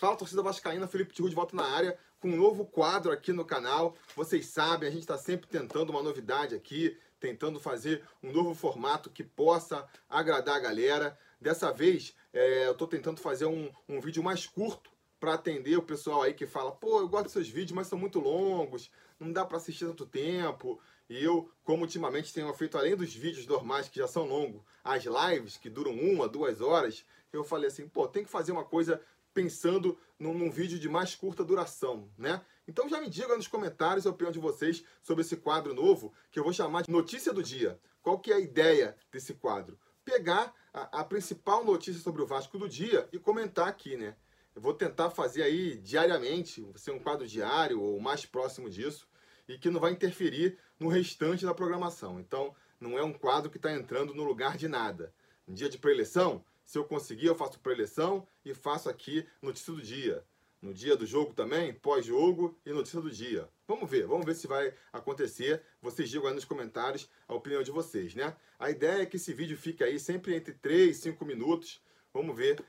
[0.00, 3.44] Fala torcida vascaína, Felipe Tiru de volta na área com um novo quadro aqui no
[3.44, 3.94] canal.
[4.16, 9.10] Vocês sabem, a gente está sempre tentando uma novidade aqui, tentando fazer um novo formato
[9.10, 11.18] que possa agradar a galera.
[11.38, 14.90] Dessa vez, é, eu estou tentando fazer um, um vídeo mais curto
[15.20, 17.98] para atender o pessoal aí que fala, pô, eu gosto dos seus vídeos, mas são
[17.98, 20.80] muito longos, não dá para assistir tanto tempo.
[21.10, 25.04] E eu, como ultimamente tenho feito, além dos vídeos normais que já são longos, as
[25.04, 28.98] lives que duram uma, duas horas, eu falei assim, pô, tem que fazer uma coisa
[29.32, 32.44] pensando num, num, vídeo de mais curta duração, né?
[32.66, 36.38] Então já me diga nos comentários a opinião de vocês sobre esse quadro novo, que
[36.38, 37.80] eu vou chamar de Notícia do Dia.
[38.02, 39.78] Qual que é a ideia desse quadro?
[40.04, 44.16] Pegar a, a principal notícia sobre o Vasco do dia e comentar aqui, né?
[44.54, 49.08] Eu vou tentar fazer aí diariamente, ser um quadro diário ou mais próximo disso,
[49.48, 52.20] e que não vai interferir no restante da programação.
[52.20, 55.12] Então, não é um quadro que está entrando no lugar de nada.
[55.46, 59.82] Um dia de pré-eleição, se eu conseguir, eu faço pré-eleição e faço aqui notícia do
[59.82, 60.24] dia.
[60.62, 63.48] No dia do jogo também, pós-jogo e notícia do dia.
[63.66, 65.60] Vamos ver, vamos ver se vai acontecer.
[65.82, 68.36] Vocês digam aí nos comentários a opinião de vocês, né?
[68.56, 71.82] A ideia é que esse vídeo fique aí sempre entre 3 e 5 minutos.
[72.14, 72.64] Vamos ver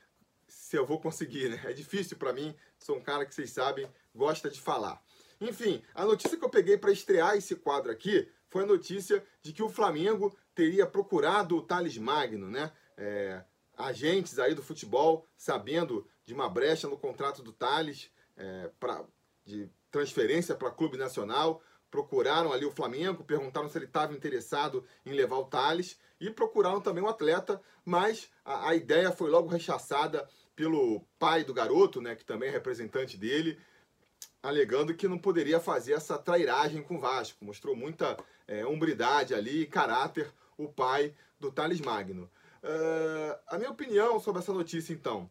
[0.48, 1.60] se eu vou conseguir, né?
[1.64, 5.00] É difícil para mim, sou um cara que vocês sabem, gosta de falar.
[5.40, 9.52] Enfim, a notícia que eu peguei para estrear esse quadro aqui foi a notícia de
[9.52, 12.72] que o Flamengo teria procurado o Thales Magno, né?
[12.96, 13.44] É,
[13.76, 19.04] agentes aí do futebol, sabendo de uma brecha no contrato do Thales, é, pra,
[19.44, 25.12] de transferência para Clube Nacional, procuraram ali o Flamengo, perguntaram se ele estava interessado em
[25.12, 30.26] levar o Thales e procuraram também o atleta, mas a, a, ideia foi logo rechaçada
[30.56, 33.58] pelo pai do garoto, né, que também é representante dele,
[34.42, 37.44] alegando que não poderia fazer essa trairagem com o Vasco.
[37.44, 38.16] Mostrou muita
[38.48, 42.30] é, hombridade ali, caráter, o pai do Thales Magno.
[42.62, 45.30] Uh, a minha opinião sobre essa notícia, então.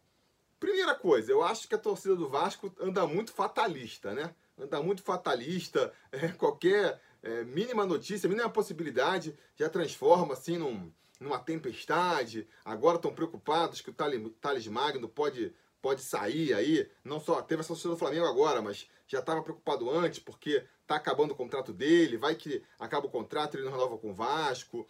[0.60, 4.36] Primeira coisa, eu acho que a torcida do Vasco anda muito fatalista, né?
[4.60, 5.92] Anda muito fatalista.
[6.12, 10.92] É, qualquer é, mínima notícia, mínima possibilidade já transforma assim num,
[11.22, 12.48] numa tempestade.
[12.66, 16.90] Agora estão preocupados que o Thales Magno pode, pode sair aí.
[17.04, 20.96] Não só teve essa torcida do Flamengo agora, mas já estava preocupado antes porque está
[20.96, 22.18] acabando o contrato dele.
[22.18, 24.86] Vai que acaba o contrato, ele não renova com o Vasco.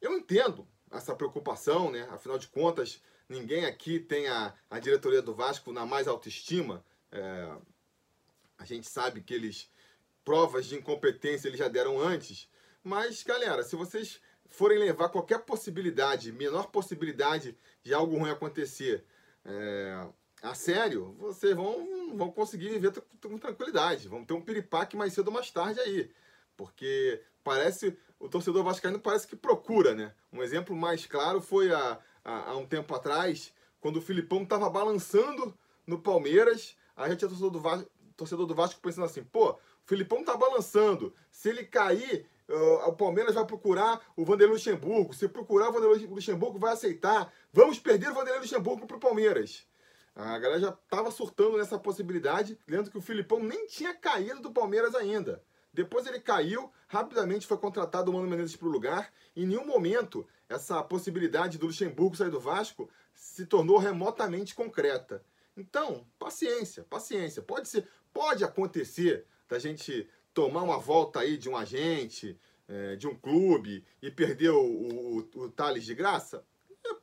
[0.00, 2.06] Eu entendo essa preocupação, né?
[2.10, 6.84] Afinal de contas, ninguém aqui tem a, a diretoria do Vasco na mais autoestima.
[7.10, 7.56] É,
[8.58, 9.70] a gente sabe que eles
[10.24, 12.48] provas de incompetência eles já deram antes.
[12.82, 19.04] Mas, galera, se vocês forem levar qualquer possibilidade, menor possibilidade de algo ruim acontecer
[19.44, 20.06] é,
[20.42, 24.08] a sério, vocês vão, vão conseguir viver com tranquilidade.
[24.08, 26.10] Vão ter um piripaque mais cedo ou mais tarde aí.
[26.56, 30.12] Porque parece o torcedor vascaíno parece que procura, né?
[30.32, 35.54] Um exemplo mais claro foi há, há, um tempo atrás, quando o Filipão estava balançando
[35.86, 40.24] no Palmeiras, a gente, torcedor do, Vasco, torcedor do Vasco, pensando assim, pô, o Filipão
[40.24, 45.68] tá balançando, se ele cair, uh, o Palmeiras vai procurar o Vanderlei Luxemburgo, se procurar
[45.70, 49.66] o Vanderlei Luxemburgo, vai aceitar, vamos perder o Vanderlei Luxemburgo pro Palmeiras.
[50.14, 54.50] A galera já estava surtando nessa possibilidade, lendo que o Filipão nem tinha caído do
[54.50, 55.40] Palmeiras ainda.
[55.78, 59.12] Depois ele caiu, rapidamente foi contratado o Mano Menezes para o lugar.
[59.36, 65.24] Em nenhum momento essa possibilidade do Luxemburgo sair do Vasco se tornou remotamente concreta.
[65.56, 67.42] Então, paciência, paciência.
[67.42, 73.06] Pode ser, pode acontecer da gente tomar uma volta aí de um agente, é, de
[73.06, 76.44] um clube e perder o, o, o Thales de graça?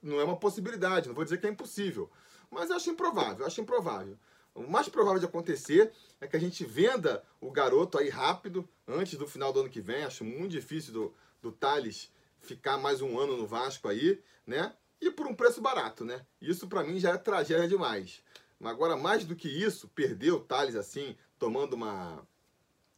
[0.03, 2.11] Não é uma possibilidade, não vou dizer que é impossível.
[2.51, 4.17] Mas eu acho improvável, acho improvável.
[4.55, 9.19] O mais provável de acontecer é que a gente venda o garoto aí rápido, antes
[9.19, 10.05] do final do ano que vem.
[10.05, 14.73] Acho muito difícil do, do Thales ficar mais um ano no Vasco aí, né?
[15.01, 16.25] E por um preço barato, né?
[16.41, 18.23] Isso para mim já é tragédia demais.
[18.63, 22.25] Agora, mais do que isso, perder o Thales assim, tomando uma,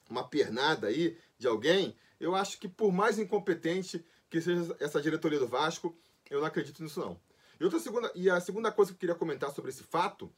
[0.07, 5.39] uma pernada aí de alguém, eu acho que por mais incompetente que seja essa diretoria
[5.39, 5.97] do Vasco,
[6.29, 7.19] eu não acredito nisso não.
[7.59, 10.31] E, outra segunda, e a segunda coisa que eu queria comentar sobre esse fato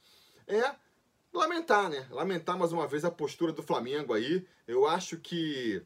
[0.46, 0.74] é
[1.32, 2.06] lamentar, né?
[2.10, 4.46] Lamentar mais uma vez a postura do Flamengo aí.
[4.66, 5.82] Eu acho que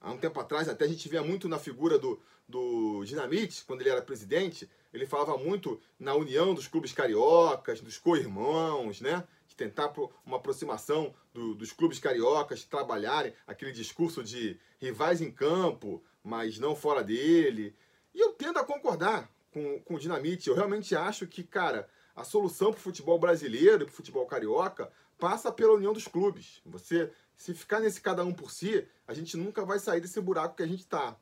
[0.00, 3.82] há um tempo atrás até a gente via muito na figura do, do Dinamite, quando
[3.82, 9.26] ele era presidente, ele falava muito na união dos clubes cariocas, dos co-irmãos, né?
[9.46, 9.92] De tentar
[10.24, 16.74] uma aproximação do, dos clubes cariocas, trabalharem aquele discurso de rivais em campo, mas não
[16.74, 17.76] fora dele.
[18.14, 20.48] E eu tendo a concordar com, com o Dinamite.
[20.48, 21.88] Eu realmente acho que, cara,
[22.18, 26.08] a solução para o futebol brasileiro e para o futebol carioca passa pela união dos
[26.08, 26.60] clubes.
[26.66, 30.56] Você, se ficar nesse cada um por si, a gente nunca vai sair desse buraco
[30.56, 31.16] que a gente está.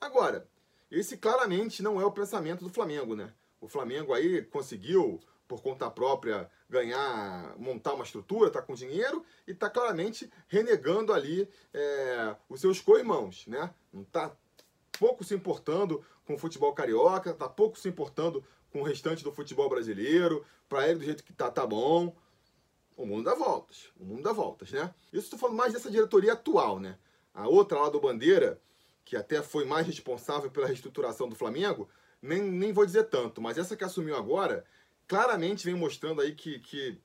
[0.00, 0.48] Agora,
[0.90, 3.32] esse claramente não é o pensamento do Flamengo, né?
[3.60, 9.52] O Flamengo aí conseguiu por conta própria ganhar, montar uma estrutura, está com dinheiro e
[9.52, 13.72] está claramente renegando ali é, os seus co-irmãos, né?
[13.92, 14.36] Não está
[15.00, 19.32] pouco se importando com o futebol carioca, está pouco se importando com o restante do
[19.32, 20.44] futebol brasileiro.
[20.68, 22.14] Para ele, do jeito que tá, tá bom.
[22.98, 24.94] O mundo dá voltas, o mundo dá voltas, né?
[25.10, 26.98] Isso estou falando mais dessa diretoria atual, né?
[27.32, 28.60] A outra lá do Bandeira,
[29.06, 31.88] que até foi mais responsável pela reestruturação do Flamengo,
[32.20, 34.66] nem, nem vou dizer tanto, mas essa que assumiu agora,
[35.08, 37.00] claramente vem mostrando aí que, que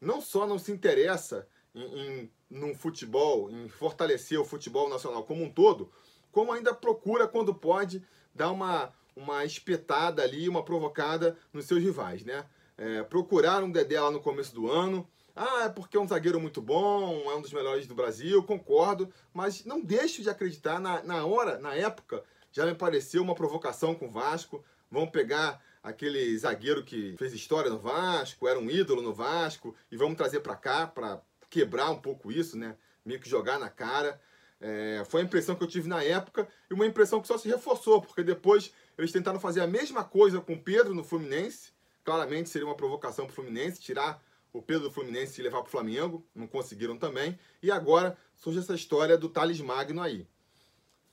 [0.00, 5.44] não só não se interessa em, em num futebol, em fortalecer o futebol nacional como
[5.44, 5.92] um todo,
[6.36, 8.04] como ainda procura, quando pode,
[8.34, 12.44] dar uma, uma espetada ali, uma provocada nos seus rivais, né?
[12.76, 15.08] É, procuraram um Dedé lá no começo do ano.
[15.34, 19.10] Ah, é porque é um zagueiro muito bom, é um dos melhores do Brasil, concordo,
[19.32, 22.22] mas não deixo de acreditar na, na hora, na época,
[22.52, 24.62] já me pareceu uma provocação com o Vasco.
[24.90, 29.96] Vão pegar aquele zagueiro que fez história no Vasco, era um ídolo no Vasco, e
[29.96, 31.18] vamos trazer para cá para
[31.48, 32.76] quebrar um pouco isso, né?
[33.02, 34.20] Meio que jogar na cara.
[34.60, 37.48] É, foi a impressão que eu tive na época e uma impressão que só se
[37.48, 41.72] reforçou, porque depois eles tentaram fazer a mesma coisa com o Pedro no Fluminense.
[42.04, 44.22] Claramente seria uma provocação para o Fluminense, tirar
[44.52, 46.26] o Pedro do Fluminense e levar para o Flamengo.
[46.34, 47.38] Não conseguiram também.
[47.62, 50.26] E agora surge essa história do Thales Magno aí.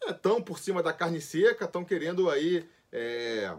[0.07, 2.67] Estão é, por cima da carne seca, estão querendo aí.
[2.91, 3.53] É,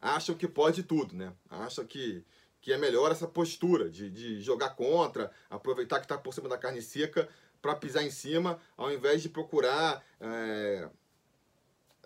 [0.00, 1.32] acham que pode tudo, né?
[1.50, 2.24] Acham que,
[2.60, 6.56] que é melhor essa postura de, de jogar contra, aproveitar que está por cima da
[6.56, 7.28] carne seca
[7.60, 10.88] para pisar em cima, ao invés de procurar é,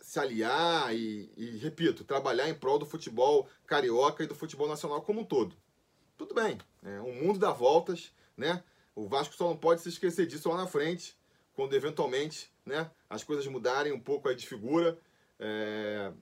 [0.01, 5.01] se aliar e, e, repito, trabalhar em prol do futebol carioca e do futebol nacional
[5.03, 5.57] como um todo.
[6.17, 8.63] Tudo bem, é, o mundo dá voltas, né?
[8.95, 11.17] O Vasco só não pode se esquecer disso lá na frente,
[11.55, 14.97] quando eventualmente né, as coisas mudarem um pouco aí de figura.
[15.39, 16.13] É,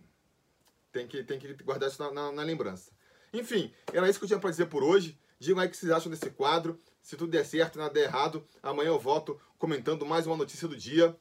[0.90, 2.92] tem, que, tem que guardar isso na, na, na lembrança.
[3.32, 5.18] Enfim, era isso que eu tinha para dizer por hoje.
[5.42, 6.78] Digam aí o que vocês acham desse quadro.
[7.02, 10.68] Se tudo der certo e nada der errado, amanhã eu volto comentando mais uma notícia
[10.68, 11.16] do dia.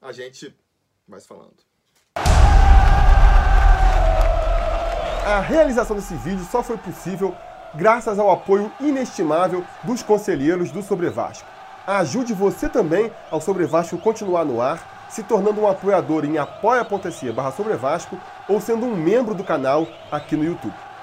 [0.00, 0.54] A gente
[1.08, 1.56] vai se falando.
[5.26, 7.34] A realização desse vídeo só foi possível
[7.74, 11.48] graças ao apoio inestimável dos conselheiros do Sobre Vasco.
[11.84, 17.32] Ajude você também ao Sobre Vasco continuar no ar, se tornando um apoiador em apoia.se
[17.32, 20.93] barra Sobre Vasco ou sendo um membro do canal aqui no YouTube.